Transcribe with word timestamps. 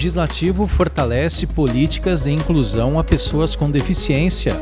Legislativo 0.00 0.66
fortalece 0.66 1.46
políticas 1.46 2.22
de 2.22 2.32
inclusão 2.32 2.98
a 2.98 3.04
pessoas 3.04 3.54
com 3.54 3.70
deficiência. 3.70 4.58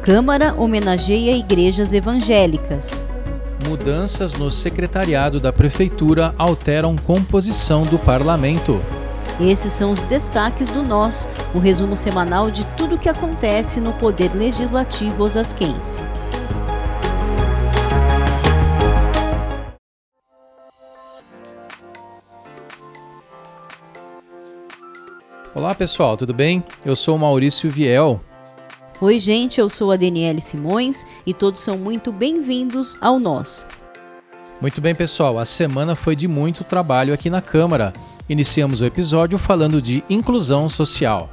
Câmara 0.00 0.54
homenageia 0.56 1.36
igrejas 1.36 1.92
evangélicas. 1.92 3.02
Mudanças 3.68 4.32
no 4.32 4.50
secretariado 4.50 5.38
da 5.38 5.52
Prefeitura 5.52 6.34
alteram 6.38 6.96
composição 6.96 7.82
do 7.82 7.98
parlamento. 7.98 8.80
Esses 9.38 9.74
são 9.74 9.90
os 9.90 10.00
destaques 10.00 10.68
do 10.68 10.82
Nós, 10.82 11.28
o 11.54 11.58
resumo 11.58 11.94
semanal 11.94 12.50
de 12.50 12.64
tudo 12.68 12.94
o 12.94 12.98
que 12.98 13.10
acontece 13.10 13.82
no 13.82 13.92
Poder 13.92 14.34
Legislativo 14.34 15.22
osasquense. 15.22 16.02
Olá 25.58 25.74
pessoal, 25.74 26.16
tudo 26.16 26.32
bem? 26.32 26.62
Eu 26.84 26.94
sou 26.94 27.16
o 27.16 27.18
Maurício 27.18 27.68
Viel. 27.68 28.20
Oi, 29.00 29.18
gente, 29.18 29.60
eu 29.60 29.68
sou 29.68 29.90
a 29.90 29.96
Daniele 29.96 30.40
Simões 30.40 31.04
e 31.26 31.34
todos 31.34 31.60
são 31.60 31.76
muito 31.76 32.12
bem-vindos 32.12 32.96
ao 33.00 33.18
Nós. 33.18 33.66
Muito 34.60 34.80
bem, 34.80 34.94
pessoal, 34.94 35.36
a 35.36 35.44
semana 35.44 35.96
foi 35.96 36.14
de 36.14 36.28
muito 36.28 36.62
trabalho 36.62 37.12
aqui 37.12 37.28
na 37.28 37.42
Câmara. 37.42 37.92
Iniciamos 38.28 38.82
o 38.82 38.86
episódio 38.86 39.36
falando 39.36 39.82
de 39.82 40.04
inclusão 40.08 40.68
social. 40.68 41.28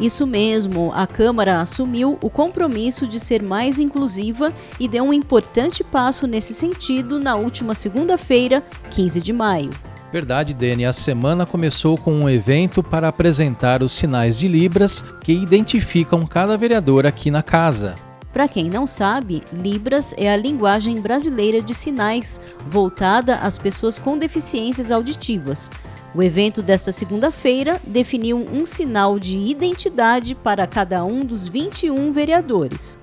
Isso 0.00 0.26
mesmo, 0.26 0.90
a 0.94 1.06
Câmara 1.06 1.60
assumiu 1.60 2.16
o 2.22 2.30
compromisso 2.30 3.06
de 3.06 3.20
ser 3.20 3.42
mais 3.42 3.78
inclusiva 3.78 4.54
e 4.80 4.88
deu 4.88 5.04
um 5.04 5.12
importante 5.12 5.84
passo 5.84 6.26
nesse 6.26 6.54
sentido 6.54 7.20
na 7.20 7.36
última 7.36 7.74
segunda-feira, 7.74 8.62
15 8.90 9.20
de 9.20 9.34
maio. 9.34 9.89
Verdade, 10.12 10.54
Dani. 10.54 10.84
A 10.84 10.92
semana 10.92 11.46
começou 11.46 11.96
com 11.96 12.12
um 12.12 12.28
evento 12.28 12.82
para 12.82 13.08
apresentar 13.08 13.82
os 13.82 13.92
sinais 13.92 14.38
de 14.38 14.48
Libras 14.48 15.04
que 15.22 15.32
identificam 15.32 16.26
cada 16.26 16.56
vereador 16.56 17.06
aqui 17.06 17.30
na 17.30 17.42
casa. 17.42 17.94
Para 18.32 18.48
quem 18.48 18.68
não 18.68 18.86
sabe, 18.86 19.40
Libras 19.52 20.14
é 20.16 20.32
a 20.32 20.36
linguagem 20.36 21.00
brasileira 21.00 21.62
de 21.62 21.74
sinais 21.74 22.40
voltada 22.66 23.36
às 23.36 23.58
pessoas 23.58 23.98
com 23.98 24.18
deficiências 24.18 24.90
auditivas. 24.90 25.70
O 26.12 26.22
evento 26.22 26.60
desta 26.60 26.90
segunda-feira 26.90 27.80
definiu 27.86 28.36
um 28.52 28.66
sinal 28.66 29.18
de 29.18 29.38
identidade 29.38 30.34
para 30.34 30.66
cada 30.66 31.04
um 31.04 31.24
dos 31.24 31.46
21 31.46 32.10
vereadores. 32.10 32.98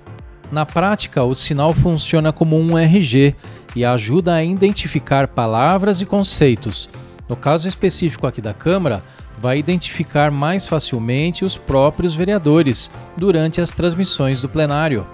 Na 0.52 0.66
prática, 0.66 1.24
o 1.24 1.36
sinal 1.36 1.74
funciona 1.74 2.32
como 2.32 2.58
um 2.58 2.78
RG 2.78 3.36
e 3.78 3.86
ajuda 3.86 4.34
a 4.34 4.44
identificar 4.44 5.28
palavras 5.28 6.02
e 6.02 6.06
conceitos. 6.06 6.90
No 7.30 7.36
caso 7.36 7.68
específico 7.68 8.26
aqui 8.26 8.42
da 8.42 8.52
Câmara, 8.52 9.04
vai 9.38 9.60
identificar 9.60 10.32
mais 10.32 10.68
facilmente 10.68 11.46
os 11.46 11.58
próprios 11.58 12.16
vereadores 12.16 12.90
durante 13.16 13.62
as 13.62 13.72
transmissões 13.72 14.42
do 14.42 14.50
plenário. 14.50 15.06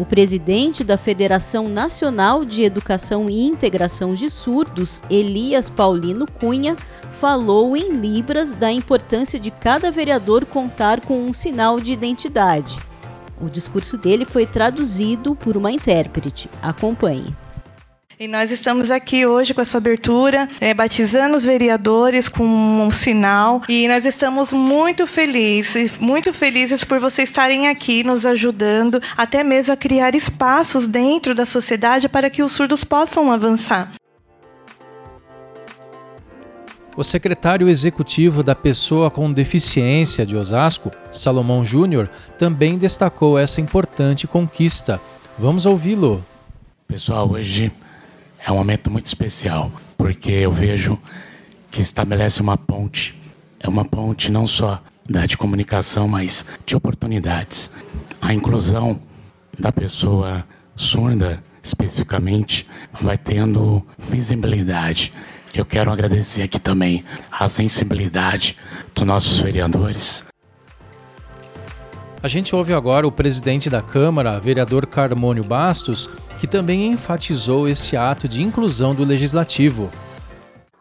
O 0.00 0.04
presidente 0.04 0.82
da 0.82 0.98
Federação 0.98 1.68
Nacional 1.68 2.44
de 2.44 2.64
Educação 2.64 3.30
e 3.30 3.46
Integração 3.46 4.14
de 4.14 4.28
Surdos, 4.28 5.00
Elias 5.08 5.70
Paulino 5.70 6.26
Cunha, 6.26 6.76
falou 7.12 7.76
em 7.76 7.92
Libras 7.92 8.52
da 8.52 8.70
importância 8.72 9.38
de 9.38 9.52
cada 9.52 9.92
vereador 9.92 10.44
contar 10.44 11.00
com 11.00 11.24
um 11.24 11.32
sinal 11.32 11.78
de 11.78 11.92
identidade. 11.92 12.80
O 13.40 13.48
discurso 13.48 13.96
dele 13.96 14.24
foi 14.24 14.44
traduzido 14.44 15.36
por 15.36 15.56
uma 15.56 15.70
intérprete. 15.70 16.50
Acompanhe. 16.60 17.45
E 18.18 18.26
nós 18.26 18.50
estamos 18.50 18.90
aqui 18.90 19.26
hoje 19.26 19.52
com 19.52 19.60
essa 19.60 19.76
abertura, 19.76 20.48
é, 20.58 20.72
batizando 20.72 21.36
os 21.36 21.44
vereadores 21.44 22.30
com 22.30 22.46
um 22.46 22.90
sinal. 22.90 23.60
E 23.68 23.86
nós 23.88 24.06
estamos 24.06 24.54
muito 24.54 25.06
felizes, 25.06 25.98
muito 25.98 26.32
felizes 26.32 26.82
por 26.82 26.98
vocês 26.98 27.28
estarem 27.28 27.68
aqui 27.68 28.02
nos 28.02 28.24
ajudando, 28.24 29.02
até 29.18 29.44
mesmo 29.44 29.74
a 29.74 29.76
criar 29.76 30.14
espaços 30.14 30.86
dentro 30.86 31.34
da 31.34 31.44
sociedade 31.44 32.08
para 32.08 32.30
que 32.30 32.42
os 32.42 32.52
surdos 32.52 32.84
possam 32.84 33.30
avançar. 33.30 33.92
O 36.96 37.04
secretário 37.04 37.68
executivo 37.68 38.42
da 38.42 38.54
Pessoa 38.54 39.10
com 39.10 39.30
Deficiência 39.30 40.24
de 40.24 40.38
Osasco, 40.38 40.90
Salomão 41.12 41.62
Júnior, 41.62 42.08
também 42.38 42.78
destacou 42.78 43.38
essa 43.38 43.60
importante 43.60 44.26
conquista. 44.26 44.98
Vamos 45.38 45.66
ouvi-lo. 45.66 46.24
Pessoal, 46.88 47.30
hoje 47.30 47.70
é 48.46 48.52
um 48.52 48.56
momento 48.56 48.92
muito 48.92 49.06
especial, 49.06 49.72
porque 49.98 50.30
eu 50.30 50.52
vejo 50.52 50.96
que 51.68 51.80
estabelece 51.80 52.40
uma 52.40 52.56
ponte. 52.56 53.12
É 53.58 53.68
uma 53.68 53.84
ponte 53.84 54.30
não 54.30 54.46
só 54.46 54.80
de 55.26 55.36
comunicação, 55.36 56.06
mas 56.06 56.46
de 56.64 56.76
oportunidades. 56.76 57.68
A 58.22 58.32
inclusão 58.32 59.00
da 59.58 59.72
pessoa 59.72 60.46
surda, 60.76 61.42
especificamente, 61.60 62.68
vai 63.00 63.18
tendo 63.18 63.84
visibilidade. 63.98 65.12
Eu 65.52 65.64
quero 65.64 65.90
agradecer 65.90 66.42
aqui 66.42 66.60
também 66.60 67.02
a 67.32 67.48
sensibilidade 67.48 68.56
dos 68.94 69.04
nossos 69.04 69.40
vereadores, 69.40 70.24
a 72.26 72.28
gente 72.28 72.56
ouve 72.56 72.72
agora 72.72 73.06
o 73.06 73.12
presidente 73.12 73.70
da 73.70 73.80
Câmara, 73.80 74.40
vereador 74.40 74.84
Carmônio 74.84 75.44
Bastos, 75.44 76.08
que 76.40 76.48
também 76.48 76.88
enfatizou 76.88 77.68
esse 77.68 77.96
ato 77.96 78.26
de 78.26 78.42
inclusão 78.42 78.92
do 78.96 79.04
legislativo. 79.04 79.88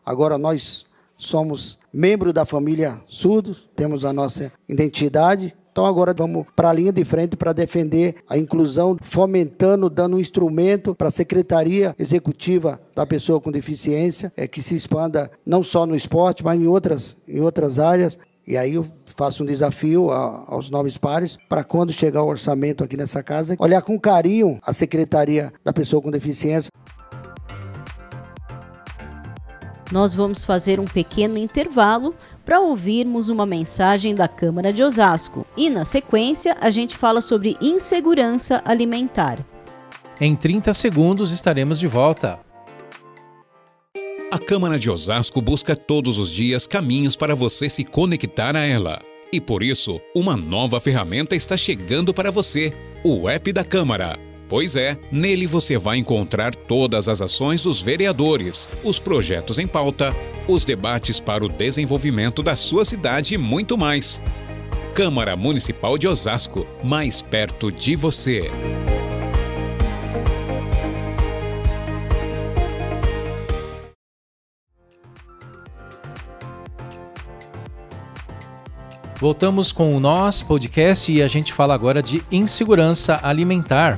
Agora 0.03 0.39
nós 0.39 0.87
somos 1.15 1.77
membro 1.93 2.33
da 2.33 2.47
família 2.47 2.99
Surdos, 3.05 3.69
temos 3.75 4.03
a 4.03 4.11
nossa 4.11 4.51
identidade. 4.67 5.55
Então 5.71 5.85
agora 5.85 6.15
vamos 6.17 6.47
para 6.55 6.71
a 6.71 6.73
linha 6.73 6.91
de 6.91 7.05
frente 7.05 7.37
para 7.37 7.53
defender 7.53 8.15
a 8.27 8.39
inclusão, 8.39 8.97
fomentando, 8.99 9.87
dando 9.87 10.17
um 10.17 10.19
instrumento 10.19 10.95
para 10.95 11.09
a 11.09 11.11
Secretaria 11.11 11.95
Executiva 11.99 12.81
da 12.95 13.05
Pessoa 13.05 13.39
com 13.39 13.51
Deficiência, 13.51 14.33
é, 14.35 14.47
que 14.47 14.63
se 14.63 14.75
expanda 14.75 15.29
não 15.45 15.61
só 15.61 15.85
no 15.85 15.95
esporte, 15.95 16.43
mas 16.43 16.59
em 16.59 16.65
outras, 16.65 17.15
em 17.27 17.39
outras 17.39 17.77
áreas. 17.77 18.17
E 18.47 18.57
aí 18.57 18.79
faço 19.15 19.43
um 19.43 19.45
desafio 19.45 20.11
a, 20.11 20.45
aos 20.47 20.69
novos 20.69 20.97
pares 20.97 21.37
para 21.49 21.63
quando 21.63 21.93
chegar 21.93 22.23
o 22.23 22.27
orçamento 22.27 22.83
aqui 22.83 22.97
nessa 22.97 23.23
casa, 23.23 23.55
olhar 23.59 23.81
com 23.81 23.99
carinho 23.99 24.59
a 24.65 24.73
Secretaria 24.73 25.53
da 25.63 25.71
Pessoa 25.71 26.01
com 26.01 26.11
Deficiência. 26.11 26.69
Nós 29.91 30.13
vamos 30.13 30.43
fazer 30.43 30.79
um 30.79 30.85
pequeno 30.85 31.37
intervalo 31.37 32.13
para 32.45 32.59
ouvirmos 32.59 33.29
uma 33.29 33.45
mensagem 33.45 34.13
da 34.13 34.27
Câmara 34.27 34.73
de 34.73 34.83
Osasco 34.83 35.45
e, 35.55 35.69
na 35.69 35.85
sequência, 35.85 36.55
a 36.59 36.69
gente 36.69 36.95
fala 36.95 37.21
sobre 37.21 37.55
insegurança 37.61 38.61
alimentar. 38.65 39.39
Em 40.19 40.35
30 40.35 40.71
segundos 40.73 41.31
estaremos 41.31 41.79
de 41.79 41.87
volta. 41.87 42.44
A 44.35 44.37
Câmara 44.37 44.77
de 44.77 44.91
Osasco 44.91 45.41
busca 45.41 45.77
todos 45.77 46.17
os 46.17 46.29
dias 46.29 46.67
caminhos 46.67 47.15
para 47.15 47.33
você 47.33 47.69
se 47.69 47.85
conectar 47.85 48.53
a 48.57 48.65
ela. 48.65 49.01
E 49.31 49.39
por 49.39 49.63
isso, 49.63 49.97
uma 50.13 50.35
nova 50.35 50.77
ferramenta 50.81 51.37
está 51.37 51.55
chegando 51.55 52.13
para 52.13 52.31
você: 52.31 52.73
o 53.01 53.29
app 53.29 53.53
da 53.53 53.63
Câmara. 53.63 54.19
Pois 54.49 54.75
é, 54.75 54.97
nele 55.09 55.47
você 55.47 55.77
vai 55.77 55.99
encontrar 55.99 56.53
todas 56.53 57.07
as 57.07 57.21
ações 57.21 57.63
dos 57.63 57.81
vereadores, 57.81 58.67
os 58.83 58.99
projetos 58.99 59.57
em 59.57 59.67
pauta, 59.67 60.13
os 60.49 60.65
debates 60.65 61.17
para 61.17 61.45
o 61.45 61.47
desenvolvimento 61.47 62.43
da 62.43 62.57
sua 62.57 62.83
cidade 62.83 63.35
e 63.35 63.37
muito 63.37 63.77
mais. 63.77 64.21
Câmara 64.93 65.37
Municipal 65.37 65.97
de 65.97 66.09
Osasco, 66.09 66.67
mais 66.83 67.21
perto 67.21 67.71
de 67.71 67.95
você. 67.95 68.51
Voltamos 79.19 79.71
com 79.71 79.95
o 79.95 79.99
Nós 79.99 80.41
Podcast 80.41 81.11
e 81.11 81.21
a 81.21 81.27
gente 81.27 81.53
fala 81.53 81.73
agora 81.73 82.03
de 82.03 82.21
insegurança 82.29 83.17
alimentar. 83.23 83.97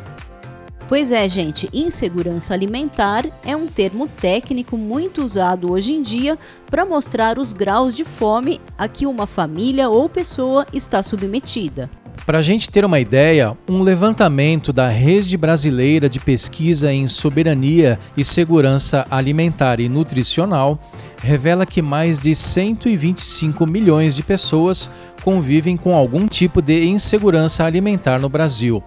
Pois 0.88 1.12
é, 1.12 1.28
gente, 1.28 1.68
insegurança 1.74 2.54
alimentar 2.54 3.25
é 3.44 3.56
um 3.56 3.68
termo 3.68 4.08
técnico 4.08 4.78
muito 4.78 5.24
usado 5.24 5.72
hoje 5.72 5.92
em 5.92 6.02
dia 6.02 6.38
para 6.69 6.86
mostrar 6.86 7.40
os 7.40 7.52
graus 7.52 7.94
de 7.96 8.06
fome 8.06 8.62
a 8.78 8.88
que 8.88 9.06
uma 9.08 9.25
família 9.25 9.90
ou 9.90 10.08
pessoa 10.08 10.66
está 10.72 11.02
submetida. 11.02 11.90
Para 12.25 12.38
a 12.38 12.42
gente 12.42 12.69
ter 12.69 12.86
uma 12.86 13.00
ideia, 13.00 13.58
um 13.68 13.81
levantamento 13.81 14.72
da 14.72 14.88
Rede 14.88 15.36
Brasileira 15.36 16.08
de 16.08 16.19
Pesquisa 16.19 16.92
em 16.92 17.08
Soberania 17.08 17.98
e 18.16 18.24
Segurança 18.24 19.08
Alimentar 19.10 19.80
e 19.80 19.90
Nutricional 19.90 20.80
revela 21.22 21.66
que 21.66 21.81
mais 21.81 22.19
de 22.19 22.34
125 22.34 23.66
milhões 23.66 24.16
de 24.16 24.24
pessoas 24.24 24.90
convivem 25.24 25.75
com 25.75 25.96
algum 25.96 26.28
tipo 26.28 26.62
de 26.62 26.86
insegurança 26.86 27.64
alimentar 27.64 28.19
no 28.19 28.30
Brasil. 28.30 28.84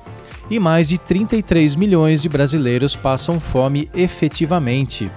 E 0.51 0.59
mais 0.59 0.89
de 0.89 0.99
33 0.99 1.77
milhões 1.77 2.23
de 2.23 2.29
brasileiros 2.29 2.97
passam 2.97 3.39
fome 3.39 3.89
efetivamente. 3.95 5.11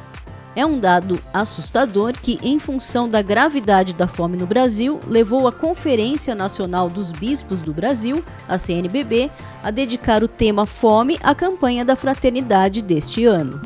É 0.55 0.63
um 0.63 0.79
dado 0.79 1.19
assustador 1.33 2.13
que, 2.13 2.39
em 2.43 2.59
função 2.59 3.09
da 3.09 3.23
gravidade 3.23 3.95
da 3.95 4.07
fome 4.07 4.37
no 4.37 4.45
Brasil, 4.45 5.01
levou 5.07 5.47
a 5.47 5.51
Conferência 5.51 6.35
Nacional 6.35 6.91
dos 6.91 7.11
Bispos 7.11 7.63
do 7.63 7.73
Brasil, 7.73 8.23
a 8.47 8.59
CNBB, 8.59 9.31
a 9.63 9.71
dedicar 9.71 10.23
o 10.23 10.27
tema 10.27 10.67
Fome 10.67 11.17
à 11.23 11.33
campanha 11.33 11.83
da 11.83 11.95
fraternidade 11.95 12.83
deste 12.83 13.25
ano. 13.25 13.63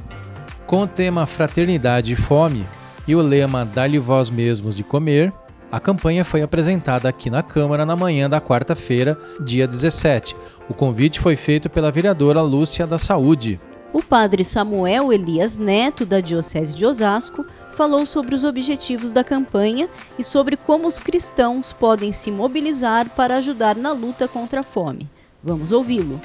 Com 0.66 0.84
o 0.84 0.88
tema 0.88 1.26
Fraternidade 1.26 2.14
e 2.14 2.16
Fome 2.16 2.66
e 3.08 3.16
o 3.16 3.22
lema 3.22 3.66
Dá-lhe 3.66 3.98
vós 3.98 4.30
mesmos 4.30 4.76
de 4.76 4.84
comer, 4.84 5.34
a 5.70 5.80
campanha 5.80 6.24
foi 6.24 6.42
apresentada 6.42 7.10
aqui 7.10 7.30
na 7.30 7.44
Câmara 7.44 7.86
na 7.86 7.96
manhã 7.96 8.30
da 8.30 8.40
quarta-feira, 8.40 9.18
dia 9.42 9.68
17. 9.68 10.36
O 10.70 10.74
convite 10.74 11.20
foi 11.20 11.36
feito 11.36 11.70
pela 11.70 11.92
vereadora 11.92 12.42
Lúcia 12.42 12.88
da 12.88 12.98
Saúde. 12.98 13.60
O 13.92 14.02
padre 14.02 14.46
Samuel 14.46 15.12
Elias 15.12 15.58
Neto, 15.58 16.06
da 16.06 16.22
Diocese 16.22 16.76
de 16.76 16.86
Osasco, 16.86 17.46
falou 17.74 18.06
sobre 18.06 18.34
os 18.34 18.46
objetivos 18.46 19.12
da 19.12 19.24
campanha 19.24 19.90
e 20.18 20.24
sobre 20.24 20.56
como 20.56 20.88
os 20.88 21.00
cristãos 21.00 21.74
podem 21.74 22.14
se 22.14 22.32
mobilizar 22.32 23.10
para 23.10 23.38
ajudar 23.38 23.76
na 23.76 23.92
luta 23.92 24.28
contra 24.28 24.62
a 24.62 24.64
fome. 24.64 25.10
Vamos 25.44 25.72
ouvi-lo. 25.72 26.20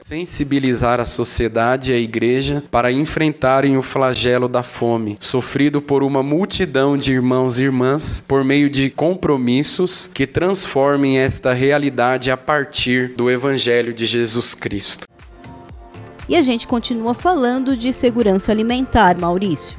Sensibilizar 0.00 1.00
a 1.00 1.04
sociedade 1.04 1.90
e 1.90 1.94
a 1.94 1.98
igreja 1.98 2.62
para 2.70 2.92
enfrentarem 2.92 3.76
o 3.76 3.82
flagelo 3.82 4.46
da 4.46 4.62
fome, 4.62 5.18
sofrido 5.18 5.82
por 5.82 6.04
uma 6.04 6.22
multidão 6.22 6.96
de 6.96 7.12
irmãos 7.12 7.58
e 7.58 7.64
irmãs, 7.64 8.22
por 8.28 8.44
meio 8.44 8.70
de 8.70 8.90
compromissos 8.90 10.08
que 10.14 10.24
transformem 10.24 11.18
esta 11.18 11.52
realidade 11.52 12.30
a 12.30 12.36
partir 12.36 13.08
do 13.16 13.28
Evangelho 13.28 13.92
de 13.92 14.06
Jesus 14.06 14.54
Cristo. 14.54 15.08
E 16.28 16.36
a 16.36 16.42
gente 16.42 16.68
continua 16.68 17.12
falando 17.12 17.76
de 17.76 17.92
segurança 17.92 18.52
alimentar, 18.52 19.18
Maurício. 19.18 19.78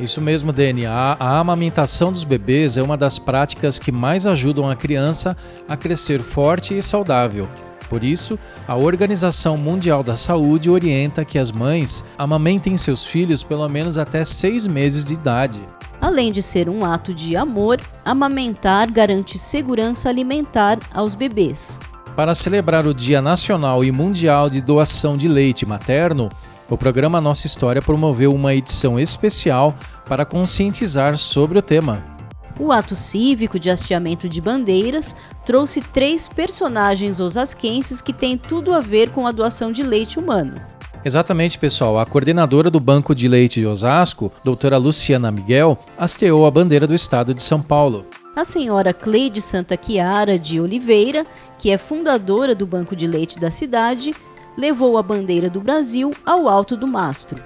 Isso 0.00 0.22
mesmo, 0.22 0.54
DNA. 0.54 1.18
A 1.20 1.38
amamentação 1.38 2.10
dos 2.10 2.24
bebês 2.24 2.78
é 2.78 2.82
uma 2.82 2.96
das 2.96 3.18
práticas 3.18 3.78
que 3.78 3.92
mais 3.92 4.26
ajudam 4.26 4.70
a 4.70 4.74
criança 4.74 5.36
a 5.68 5.76
crescer 5.76 6.20
forte 6.20 6.74
e 6.74 6.80
saudável. 6.80 7.46
Por 7.90 8.04
isso, 8.04 8.38
a 8.68 8.76
Organização 8.76 9.56
Mundial 9.56 10.04
da 10.04 10.14
Saúde 10.14 10.70
orienta 10.70 11.24
que 11.24 11.36
as 11.36 11.50
mães 11.50 12.04
amamentem 12.16 12.76
seus 12.76 13.04
filhos 13.04 13.42
pelo 13.42 13.68
menos 13.68 13.98
até 13.98 14.24
seis 14.24 14.68
meses 14.68 15.04
de 15.04 15.14
idade. 15.14 15.60
Além 16.00 16.30
de 16.30 16.40
ser 16.40 16.68
um 16.68 16.84
ato 16.84 17.12
de 17.12 17.34
amor, 17.34 17.80
amamentar 18.04 18.88
garante 18.92 19.36
segurança 19.40 20.08
alimentar 20.08 20.78
aos 20.94 21.16
bebês. 21.16 21.80
Para 22.14 22.32
celebrar 22.32 22.86
o 22.86 22.94
Dia 22.94 23.20
Nacional 23.20 23.82
e 23.82 23.90
Mundial 23.90 24.48
de 24.48 24.60
Doação 24.60 25.16
de 25.16 25.26
Leite 25.26 25.66
Materno, 25.66 26.30
o 26.68 26.78
programa 26.78 27.20
Nossa 27.20 27.48
História 27.48 27.82
promoveu 27.82 28.32
uma 28.32 28.54
edição 28.54 29.00
especial 29.00 29.74
para 30.08 30.24
conscientizar 30.24 31.16
sobre 31.16 31.58
o 31.58 31.62
tema. 31.62 32.19
O 32.60 32.72
ato 32.72 32.94
cívico 32.94 33.58
de 33.58 33.70
hasteamento 33.70 34.28
de 34.28 34.38
bandeiras 34.38 35.16
trouxe 35.46 35.80
três 35.80 36.28
personagens 36.28 37.18
osasquenses 37.18 38.02
que 38.02 38.12
têm 38.12 38.36
tudo 38.36 38.74
a 38.74 38.80
ver 38.80 39.08
com 39.08 39.26
a 39.26 39.32
doação 39.32 39.72
de 39.72 39.82
leite 39.82 40.18
humano. 40.18 40.60
Exatamente, 41.02 41.58
pessoal. 41.58 41.98
A 41.98 42.04
coordenadora 42.04 42.70
do 42.70 42.78
Banco 42.78 43.14
de 43.14 43.26
Leite 43.28 43.60
de 43.60 43.66
Osasco, 43.66 44.30
doutora 44.44 44.76
Luciana 44.76 45.32
Miguel, 45.32 45.78
hasteou 45.96 46.44
a 46.44 46.50
bandeira 46.50 46.86
do 46.86 46.94
estado 46.94 47.32
de 47.32 47.42
São 47.42 47.62
Paulo. 47.62 48.04
A 48.36 48.44
senhora 48.44 48.92
Cleide 48.92 49.40
Santa 49.40 49.78
Chiara 49.82 50.38
de 50.38 50.60
Oliveira, 50.60 51.26
que 51.58 51.70
é 51.70 51.78
fundadora 51.78 52.54
do 52.54 52.66
Banco 52.66 52.94
de 52.94 53.06
Leite 53.06 53.40
da 53.40 53.50
cidade, 53.50 54.14
levou 54.58 54.98
a 54.98 55.02
bandeira 55.02 55.48
do 55.48 55.62
Brasil 55.62 56.14
ao 56.26 56.46
alto 56.46 56.76
do 56.76 56.86
mastro. 56.86 57.42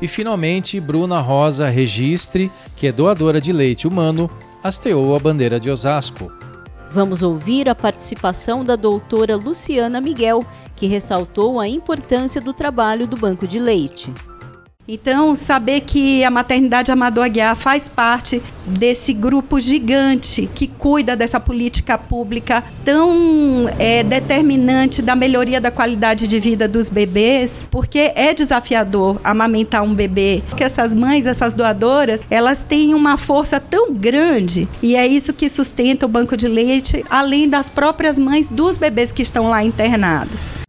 E 0.00 0.08
finalmente, 0.08 0.80
Bruna 0.80 1.20
Rosa 1.20 1.68
Registre, 1.68 2.50
que 2.76 2.86
é 2.86 2.92
doadora 2.92 3.40
de 3.40 3.52
leite 3.52 3.86
humano, 3.86 4.28
hasteou 4.64 5.14
a 5.14 5.18
bandeira 5.18 5.60
de 5.60 5.70
Osasco. 5.70 6.32
Vamos 6.90 7.22
ouvir 7.22 7.68
a 7.68 7.74
participação 7.74 8.64
da 8.64 8.76
doutora 8.76 9.36
Luciana 9.36 10.00
Miguel, 10.00 10.42
que 10.74 10.86
ressaltou 10.86 11.60
a 11.60 11.68
importância 11.68 12.40
do 12.40 12.54
trabalho 12.54 13.06
do 13.06 13.14
Banco 13.14 13.46
de 13.46 13.58
Leite. 13.58 14.10
Então, 14.86 15.34
saber 15.34 15.80
que 15.80 16.22
a 16.24 16.30
maternidade 16.30 16.92
Amador 16.92 17.24
Aguiar 17.24 17.56
faz 17.56 17.88
parte 17.88 18.42
desse 18.66 19.14
grupo 19.14 19.58
gigante 19.58 20.46
que 20.54 20.66
cuida 20.66 21.16
dessa 21.16 21.40
política 21.40 21.96
pública 21.96 22.62
tão 22.84 23.66
é, 23.78 24.02
determinante 24.02 25.00
da 25.00 25.16
melhoria 25.16 25.58
da 25.58 25.70
qualidade 25.70 26.28
de 26.28 26.38
vida 26.38 26.68
dos 26.68 26.90
bebês, 26.90 27.64
porque 27.70 28.12
é 28.14 28.34
desafiador 28.34 29.18
amamentar 29.24 29.82
um 29.82 29.94
bebê. 29.94 30.42
Que 30.54 30.64
essas 30.64 30.94
mães, 30.94 31.24
essas 31.24 31.54
doadoras, 31.54 32.20
elas 32.30 32.62
têm 32.62 32.92
uma 32.92 33.16
força 33.16 33.58
tão 33.58 33.90
grande 33.94 34.68
e 34.82 34.96
é 34.96 35.06
isso 35.06 35.32
que 35.32 35.48
sustenta 35.48 36.04
o 36.04 36.08
banco 36.10 36.36
de 36.36 36.46
leite, 36.46 37.02
além 37.08 37.48
das 37.48 37.70
próprias 37.70 38.18
mães 38.18 38.48
dos 38.50 38.76
bebês 38.76 39.12
que 39.12 39.22
estão 39.22 39.48
lá 39.48 39.64
internados. 39.64 40.63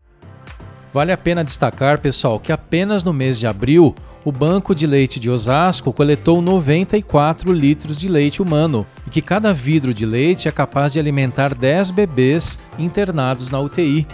Vale 0.96 1.12
a 1.12 1.18
pena 1.18 1.44
destacar, 1.44 2.00
pessoal, 2.00 2.40
que 2.40 2.54
apenas 2.54 3.04
no 3.04 3.12
mês 3.12 3.38
de 3.38 3.46
abril, 3.46 3.94
o 4.24 4.32
Banco 4.32 4.74
de 4.74 4.88
Leite 4.88 5.20
de 5.20 5.30
Osasco 5.30 5.92
coletou 5.92 6.42
94 6.42 7.52
litros 7.52 7.98
de 7.98 8.08
leite 8.08 8.42
humano 8.42 8.88
e 9.06 9.10
que 9.10 9.22
cada 9.22 9.54
vidro 9.54 9.94
de 9.94 10.06
leite 10.06 10.48
é 10.48 10.54
capaz 10.54 10.94
de 10.94 11.00
alimentar 11.00 11.54
10 11.54 11.92
bebês 11.92 12.60
internados 12.80 13.52
na 13.52 13.60
UTI. 13.60 14.08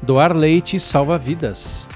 Doar 0.00 0.32
leite 0.32 0.78
salva 0.78 1.18
vidas. 1.18 1.88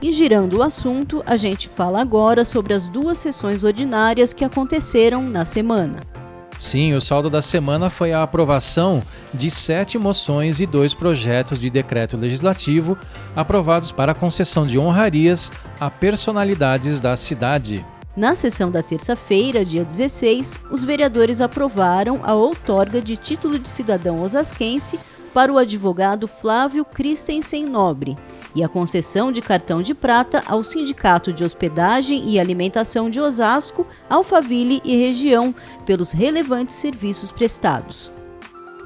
E 0.00 0.10
girando 0.12 0.56
o 0.56 0.62
assunto, 0.62 1.22
a 1.26 1.36
gente 1.36 1.68
fala 1.68 2.00
agora 2.00 2.42
sobre 2.42 2.72
as 2.72 2.88
duas 2.88 3.18
sessões 3.18 3.64
ordinárias 3.64 4.32
que 4.32 4.46
aconteceram 4.46 5.24
na 5.24 5.44
semana. 5.44 6.19
Sim, 6.60 6.92
o 6.92 7.00
saldo 7.00 7.30
da 7.30 7.40
semana 7.40 7.88
foi 7.88 8.12
a 8.12 8.22
aprovação 8.22 9.02
de 9.32 9.50
sete 9.50 9.96
moções 9.96 10.60
e 10.60 10.66
dois 10.66 10.92
projetos 10.92 11.58
de 11.58 11.70
decreto 11.70 12.18
legislativo 12.18 12.98
aprovados 13.34 13.90
para 13.92 14.12
concessão 14.12 14.66
de 14.66 14.78
honrarias 14.78 15.50
a 15.80 15.90
personalidades 15.90 17.00
da 17.00 17.16
cidade. 17.16 17.82
Na 18.14 18.34
sessão 18.34 18.70
da 18.70 18.82
terça-feira, 18.82 19.64
dia 19.64 19.82
16, 19.82 20.60
os 20.70 20.84
vereadores 20.84 21.40
aprovaram 21.40 22.20
a 22.22 22.34
outorga 22.34 23.00
de 23.00 23.16
título 23.16 23.58
de 23.58 23.68
cidadão 23.68 24.20
osasquense 24.20 25.00
para 25.32 25.50
o 25.50 25.56
advogado 25.56 26.28
Flávio 26.28 26.84
Christensen 26.84 27.64
Nobre 27.64 28.18
e 28.54 28.64
a 28.64 28.68
concessão 28.68 29.30
de 29.30 29.40
cartão 29.40 29.82
de 29.82 29.94
prata 29.94 30.42
ao 30.46 30.62
Sindicato 30.64 31.32
de 31.32 31.44
Hospedagem 31.44 32.28
e 32.28 32.40
Alimentação 32.40 33.08
de 33.08 33.20
Osasco, 33.20 33.86
Alphaville 34.08 34.80
e 34.84 34.96
região 34.96 35.54
pelos 35.86 36.12
relevantes 36.12 36.74
serviços 36.74 37.30
prestados. 37.30 38.10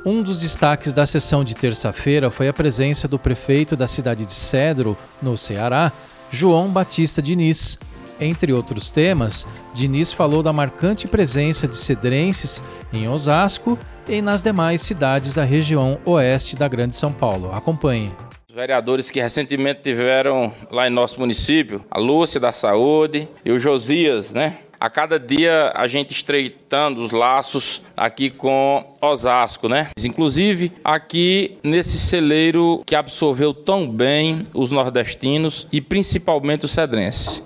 Um 0.07 0.23
dos 0.23 0.41
destaques 0.41 0.93
da 0.93 1.07
sessão 1.07 1.43
de 1.43 1.55
terça-feira 1.55 2.31
foi 2.31 2.47
a 2.47 2.53
presença 2.53 3.09
do 3.09 3.19
prefeito 3.19 3.75
da 3.75 3.87
cidade 3.87 4.27
de 4.27 4.35
Cedro, 4.35 4.97
no 5.23 5.35
Ceará, 5.35 5.91
João 6.31 6.69
Batista 6.69 7.23
Diniz. 7.23 7.79
Entre 8.21 8.53
outros 8.53 8.91
temas, 8.91 9.47
Diniz 9.73 10.13
falou 10.13 10.43
da 10.43 10.53
marcante 10.53 11.09
presença 11.09 11.67
de 11.67 11.75
cedrenses 11.75 12.63
em 12.93 13.09
Osasco 13.09 13.79
e 14.07 14.21
nas 14.21 14.43
demais 14.43 14.83
cidades 14.83 15.33
da 15.33 15.43
região 15.43 15.99
oeste 16.05 16.55
da 16.55 16.69
Grande 16.69 16.95
São 16.95 17.11
Paulo. 17.11 17.51
Acompanhe 17.53 18.13
vereadores 18.55 19.11
que 19.11 19.21
recentemente 19.21 19.83
tiveram 19.83 20.53
lá 20.71 20.87
em 20.87 20.91
nosso 20.91 21.19
município, 21.19 21.85
a 21.91 21.99
Lúcia 21.99 22.39
da 22.39 22.53
Saúde 22.53 23.27
e 23.45 23.51
o 23.51 23.59
Josias, 23.59 24.33
né? 24.33 24.59
A 24.79 24.89
cada 24.89 25.19
dia 25.19 25.73
a 25.75 25.87
gente 25.89 26.13
estreitando 26.13 27.03
os 27.03 27.11
laços 27.11 27.83
aqui 27.97 28.31
com 28.31 28.85
Osasco, 29.01 29.69
né? 29.69 29.89
Inclusive 29.99 30.71
aqui 30.85 31.59
nesse 31.65 31.99
celeiro 31.99 32.83
que 32.87 32.95
absorveu 32.95 33.53
tão 33.53 33.89
bem 33.89 34.45
os 34.55 34.71
nordestinos 34.71 35.67
e 35.73 35.81
principalmente 35.81 36.65
os 36.65 36.71
cedrenses. 36.71 37.43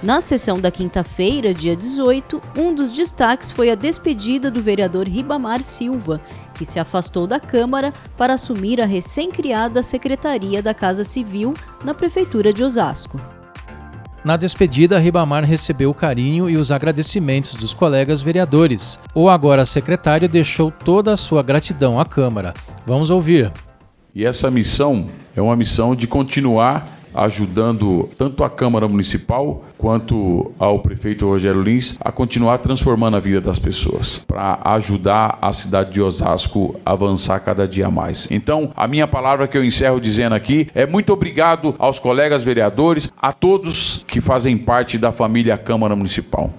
Na 0.00 0.20
sessão 0.20 0.60
da 0.60 0.70
quinta-feira, 0.70 1.52
dia 1.52 1.74
18, 1.74 2.40
um 2.56 2.72
dos 2.72 2.92
destaques 2.92 3.50
foi 3.50 3.68
a 3.68 3.74
despedida 3.74 4.48
do 4.48 4.62
vereador 4.62 5.08
Ribamar 5.08 5.60
Silva, 5.60 6.20
que 6.54 6.64
se 6.64 6.78
afastou 6.78 7.26
da 7.26 7.40
Câmara 7.40 7.92
para 8.16 8.34
assumir 8.34 8.80
a 8.80 8.86
recém-criada 8.86 9.82
Secretaria 9.82 10.62
da 10.62 10.72
Casa 10.72 11.02
Civil 11.02 11.52
na 11.84 11.94
Prefeitura 11.94 12.52
de 12.52 12.62
Osasco. 12.62 13.20
Na 14.24 14.36
despedida, 14.36 15.00
Ribamar 15.00 15.44
recebeu 15.44 15.90
o 15.90 15.94
carinho 15.94 16.48
e 16.48 16.56
os 16.56 16.70
agradecimentos 16.70 17.56
dos 17.56 17.74
colegas 17.74 18.22
vereadores. 18.22 19.00
O 19.12 19.28
agora 19.28 19.64
secretário 19.64 20.28
deixou 20.28 20.70
toda 20.70 21.12
a 21.12 21.16
sua 21.16 21.42
gratidão 21.42 21.98
à 21.98 22.04
Câmara. 22.04 22.54
Vamos 22.86 23.10
ouvir. 23.10 23.50
E 24.14 24.24
essa 24.24 24.48
missão 24.48 25.08
é 25.34 25.42
uma 25.42 25.56
missão 25.56 25.96
de 25.96 26.06
continuar 26.06 26.97
ajudando 27.14 28.08
tanto 28.16 28.44
a 28.44 28.50
Câmara 28.50 28.88
Municipal 28.88 29.64
quanto 29.76 30.52
ao 30.58 30.80
prefeito 30.80 31.26
Rogério 31.26 31.62
Lins 31.62 31.96
a 32.00 32.10
continuar 32.10 32.58
transformando 32.58 33.16
a 33.16 33.20
vida 33.20 33.40
das 33.40 33.58
pessoas, 33.58 34.22
para 34.26 34.60
ajudar 34.64 35.38
a 35.40 35.52
cidade 35.52 35.92
de 35.92 36.02
Osasco 36.02 36.78
a 36.84 36.92
avançar 36.92 37.40
cada 37.40 37.66
dia 37.66 37.90
mais. 37.90 38.26
Então, 38.30 38.70
a 38.76 38.86
minha 38.86 39.06
palavra 39.06 39.46
que 39.46 39.56
eu 39.56 39.64
encerro 39.64 40.00
dizendo 40.00 40.34
aqui 40.34 40.68
é 40.74 40.86
muito 40.86 41.12
obrigado 41.12 41.74
aos 41.78 41.98
colegas 41.98 42.42
vereadores, 42.42 43.10
a 43.16 43.32
todos 43.32 44.04
que 44.06 44.20
fazem 44.20 44.56
parte 44.56 44.98
da 44.98 45.12
família 45.12 45.56
Câmara 45.56 45.94
Municipal. 45.94 46.52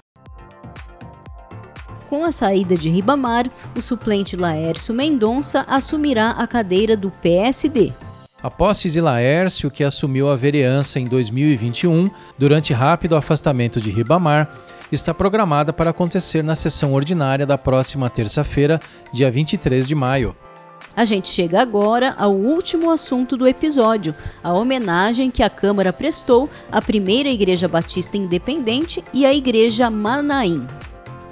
Com 2.08 2.24
a 2.24 2.32
saída 2.32 2.76
de 2.76 2.90
Ribamar, 2.90 3.46
o 3.76 3.80
suplente 3.80 4.34
Laércio 4.34 4.92
Mendonça 4.92 5.64
assumirá 5.68 6.30
a 6.30 6.44
cadeira 6.44 6.96
do 6.96 7.08
PSD. 7.08 7.92
A 8.42 8.50
posse 8.50 8.90
de 8.90 9.02
Laércio, 9.02 9.70
que 9.70 9.84
assumiu 9.84 10.30
a 10.30 10.36
vereança 10.36 10.98
em 10.98 11.04
2021, 11.04 12.10
durante 12.38 12.72
rápido 12.72 13.14
afastamento 13.14 13.78
de 13.78 13.90
Ribamar, 13.90 14.50
está 14.90 15.12
programada 15.12 15.74
para 15.74 15.90
acontecer 15.90 16.42
na 16.42 16.54
sessão 16.54 16.94
ordinária 16.94 17.44
da 17.44 17.58
próxima 17.58 18.08
terça-feira, 18.08 18.80
dia 19.12 19.30
23 19.30 19.86
de 19.86 19.94
maio. 19.94 20.34
A 20.96 21.04
gente 21.04 21.28
chega 21.28 21.60
agora 21.60 22.14
ao 22.18 22.34
último 22.34 22.90
assunto 22.90 23.36
do 23.36 23.46
episódio, 23.46 24.14
a 24.42 24.54
homenagem 24.54 25.30
que 25.30 25.42
a 25.42 25.50
Câmara 25.50 25.92
prestou 25.92 26.48
à 26.72 26.80
primeira 26.80 27.28
Igreja 27.28 27.68
Batista 27.68 28.16
Independente 28.16 29.04
e 29.12 29.26
à 29.26 29.34
Igreja 29.34 29.90
Manaim. 29.90 30.66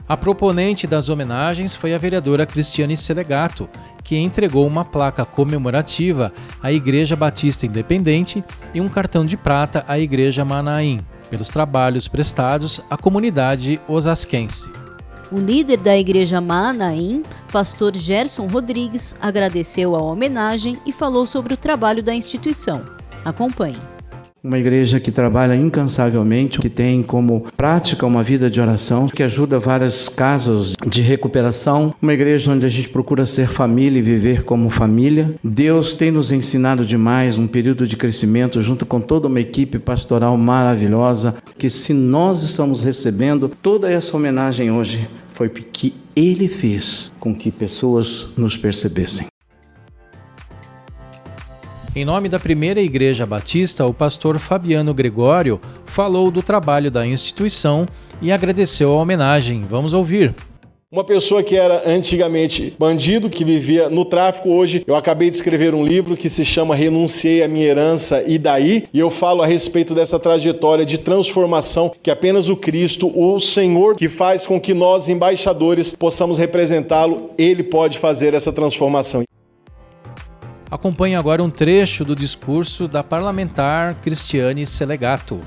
A 0.08 0.16
proponente 0.16 0.86
das 0.86 1.10
homenagens 1.10 1.76
foi 1.76 1.92
a 1.92 1.98
vereadora 1.98 2.46
Cristiane 2.46 2.96
Selegato, 2.96 3.68
que 4.02 4.16
entregou 4.16 4.66
uma 4.66 4.82
placa 4.82 5.22
comemorativa 5.22 6.32
à 6.62 6.72
Igreja 6.72 7.14
Batista 7.14 7.66
Independente 7.66 8.42
e 8.72 8.80
um 8.80 8.88
cartão 8.88 9.22
de 9.26 9.36
prata 9.36 9.84
à 9.86 9.98
Igreja 9.98 10.46
Manaim, 10.46 11.04
pelos 11.28 11.50
trabalhos 11.50 12.08
prestados 12.08 12.80
à 12.88 12.96
comunidade 12.96 13.78
osasquense. 13.86 14.70
O 15.30 15.38
líder 15.38 15.76
da 15.76 15.94
Igreja 15.94 16.40
Manaim, 16.40 17.22
pastor 17.52 17.94
Gerson 17.94 18.46
Rodrigues, 18.46 19.14
agradeceu 19.20 19.94
a 19.94 20.00
homenagem 20.00 20.78
e 20.86 20.92
falou 20.92 21.26
sobre 21.26 21.52
o 21.52 21.56
trabalho 21.56 22.02
da 22.02 22.14
instituição. 22.14 22.82
Acompanhe. 23.26 23.97
Uma 24.42 24.56
igreja 24.56 25.00
que 25.00 25.10
trabalha 25.10 25.56
incansavelmente, 25.56 26.60
que 26.60 26.68
tem 26.68 27.02
como 27.02 27.46
prática 27.56 28.06
uma 28.06 28.22
vida 28.22 28.48
de 28.48 28.60
oração, 28.60 29.08
que 29.08 29.24
ajuda 29.24 29.58
vários 29.58 30.08
casos 30.08 30.74
de 30.88 31.02
recuperação. 31.02 31.92
Uma 32.00 32.14
igreja 32.14 32.52
onde 32.52 32.64
a 32.64 32.68
gente 32.68 32.88
procura 32.88 33.26
ser 33.26 33.48
família 33.48 33.98
e 33.98 34.02
viver 34.02 34.44
como 34.44 34.70
família. 34.70 35.34
Deus 35.42 35.96
tem 35.96 36.12
nos 36.12 36.30
ensinado 36.30 36.84
demais 36.84 37.36
um 37.36 37.48
período 37.48 37.84
de 37.84 37.96
crescimento 37.96 38.62
junto 38.62 38.86
com 38.86 39.00
toda 39.00 39.26
uma 39.26 39.40
equipe 39.40 39.76
pastoral 39.78 40.36
maravilhosa. 40.36 41.34
Que 41.58 41.68
se 41.68 41.92
nós 41.92 42.42
estamos 42.44 42.84
recebendo 42.84 43.50
toda 43.60 43.90
essa 43.90 44.16
homenagem 44.16 44.70
hoje, 44.70 45.08
foi 45.32 45.48
que 45.48 45.94
Ele 46.14 46.46
fez 46.46 47.12
com 47.18 47.34
que 47.34 47.50
pessoas 47.50 48.28
nos 48.36 48.56
percebessem. 48.56 49.26
Em 51.98 52.04
nome 52.04 52.28
da 52.28 52.38
primeira 52.38 52.80
Igreja 52.80 53.26
Batista, 53.26 53.84
o 53.84 53.92
pastor 53.92 54.38
Fabiano 54.38 54.94
Gregório 54.94 55.60
falou 55.84 56.30
do 56.30 56.40
trabalho 56.40 56.92
da 56.92 57.04
instituição 57.04 57.88
e 58.22 58.30
agradeceu 58.30 58.92
a 58.92 59.02
homenagem. 59.02 59.64
Vamos 59.68 59.94
ouvir. 59.94 60.32
Uma 60.92 61.02
pessoa 61.02 61.42
que 61.42 61.56
era 61.56 61.82
antigamente 61.84 62.72
bandido, 62.78 63.28
que 63.28 63.44
vivia 63.44 63.90
no 63.90 64.04
tráfico, 64.04 64.48
hoje 64.48 64.84
eu 64.86 64.94
acabei 64.94 65.28
de 65.28 65.34
escrever 65.34 65.74
um 65.74 65.84
livro 65.84 66.16
que 66.16 66.28
se 66.28 66.44
chama 66.44 66.76
Renunciei 66.76 67.42
à 67.42 67.48
minha 67.48 67.66
herança 67.66 68.22
e 68.24 68.38
daí, 68.38 68.84
e 68.94 69.00
eu 69.00 69.10
falo 69.10 69.42
a 69.42 69.46
respeito 69.46 69.92
dessa 69.92 70.20
trajetória 70.20 70.86
de 70.86 70.98
transformação 70.98 71.92
que 72.00 72.12
apenas 72.12 72.48
o 72.48 72.54
Cristo, 72.54 73.10
o 73.12 73.40
Senhor, 73.40 73.96
que 73.96 74.08
faz 74.08 74.46
com 74.46 74.60
que 74.60 74.72
nós, 74.72 75.08
embaixadores, 75.08 75.96
possamos 75.96 76.38
representá-lo, 76.38 77.30
ele 77.36 77.64
pode 77.64 77.98
fazer 77.98 78.34
essa 78.34 78.52
transformação. 78.52 79.24
Acompanhe 80.70 81.14
agora 81.14 81.42
um 81.42 81.50
trecho 81.50 82.04
do 82.04 82.14
discurso 82.14 82.86
da 82.86 83.02
parlamentar 83.02 83.94
Cristiane 84.02 84.66
Selegato. 84.66 85.40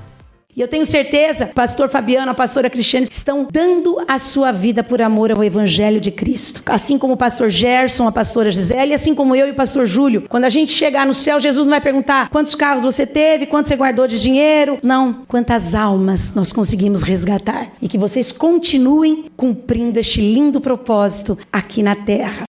E 0.53 0.59
eu 0.59 0.67
tenho 0.67 0.85
certeza, 0.85 1.45
pastor 1.45 1.87
Fabiano, 1.87 2.31
a 2.31 2.35
pastora 2.35 2.69
Cristiane, 2.69 3.07
estão 3.09 3.47
dando 3.49 4.03
a 4.05 4.19
sua 4.19 4.51
vida 4.51 4.83
por 4.83 5.01
amor 5.01 5.31
ao 5.31 5.41
Evangelho 5.41 6.01
de 6.01 6.11
Cristo. 6.11 6.61
Assim 6.65 6.97
como 6.97 7.13
o 7.13 7.17
pastor 7.17 7.49
Gerson, 7.49 8.05
a 8.05 8.11
pastora 8.11 8.51
Gisele, 8.51 8.93
assim 8.93 9.15
como 9.15 9.33
eu 9.33 9.47
e 9.47 9.51
o 9.51 9.55
pastor 9.55 9.85
Júlio. 9.85 10.25
Quando 10.27 10.43
a 10.43 10.49
gente 10.49 10.73
chegar 10.73 11.07
no 11.07 11.13
céu, 11.13 11.39
Jesus 11.39 11.65
não 11.65 11.71
vai 11.71 11.79
perguntar 11.79 12.29
quantos 12.29 12.53
carros 12.53 12.83
você 12.83 13.07
teve, 13.07 13.45
quanto 13.45 13.69
você 13.69 13.77
guardou 13.77 14.07
de 14.07 14.19
dinheiro. 14.19 14.77
Não, 14.83 15.23
quantas 15.25 15.73
almas 15.73 16.35
nós 16.35 16.51
conseguimos 16.51 17.01
resgatar. 17.01 17.71
E 17.81 17.87
que 17.87 17.97
vocês 17.97 18.33
continuem 18.33 19.31
cumprindo 19.37 19.99
este 19.99 20.19
lindo 20.19 20.59
propósito 20.59 21.37
aqui 21.49 21.81
na 21.81 21.95
terra. 21.95 22.43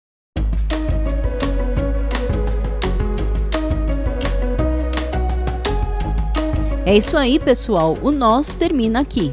É 6.90 6.98
isso 6.98 7.16
aí, 7.16 7.38
pessoal. 7.38 7.96
O 8.02 8.10
Nós 8.10 8.56
termina 8.56 9.02
aqui. 9.02 9.32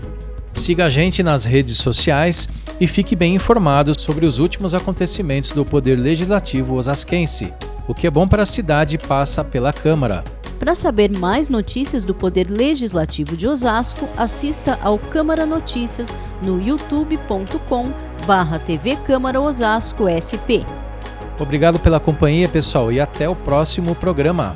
Siga 0.53 0.85
a 0.85 0.89
gente 0.91 1.23
nas 1.23 1.47
redes 1.47 1.79
sociais 1.79 2.51
e 2.79 2.87
fique 2.87 3.17
bem 3.17 3.35
informado 3.35 3.99
sobre 3.99 4.27
os 4.27 4.39
últimos 4.41 4.75
acontecimentos 4.75 5.53
do 5.53 5.65
Poder 5.65 5.97
Legislativo 5.97 6.75
osasquense. 6.75 7.55
O 7.89 7.95
que 7.95 8.07
é 8.07 8.11
bom 8.11 8.29
para 8.29 8.43
a 8.43 8.47
cidade 8.47 8.99
passa 8.99 9.43
pela 9.43 9.73
Câmara. 9.73 10.23
Para 10.59 10.75
saber 10.75 11.17
mais 11.17 11.49
notícias 11.49 12.05
do 12.05 12.15
Poder 12.15 12.51
Legislativo 12.51 13.35
de 13.35 13.49
Osasco, 13.49 14.07
assista 14.19 14.79
ao 14.83 14.99
Câmara 14.99 15.47
Notícias 15.47 16.15
no 16.43 16.61
youtube.com 16.61 17.91
barra 18.27 18.59
TV 18.59 18.97
Câmara 18.97 19.41
Osasco 19.41 20.05
SP. 20.13 20.61
Obrigado 21.41 21.79
pela 21.79 21.99
companhia, 21.99 22.51
pessoal, 22.51 22.93
e 22.93 23.01
até 23.01 23.27
o 23.27 23.35
próximo 23.35 23.95
programa. 23.95 24.53